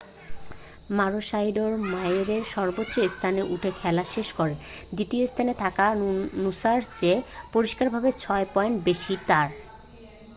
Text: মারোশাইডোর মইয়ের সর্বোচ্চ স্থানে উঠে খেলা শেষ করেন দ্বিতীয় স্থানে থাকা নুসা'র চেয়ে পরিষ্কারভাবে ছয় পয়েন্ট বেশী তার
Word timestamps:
মারোশাইডোর 0.89 1.73
মইয়ের 1.91 2.29
সর্বোচ্চ 2.53 2.95
স্থানে 3.13 3.41
উঠে 3.53 3.71
খেলা 3.79 4.03
শেষ 4.13 4.27
করেন 4.37 4.57
দ্বিতীয় 4.95 5.23
স্থানে 5.27 5.53
থাকা 5.63 5.85
নুসা'র 6.41 6.81
চেয়ে 6.97 7.17
পরিষ্কারভাবে 7.53 8.09
ছয় 8.23 8.45
পয়েন্ট 8.53 8.77
বেশী 8.87 9.15
তার 9.27 9.49